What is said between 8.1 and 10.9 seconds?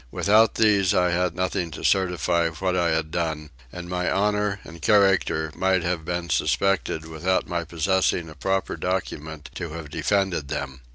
a proper document to have defended them.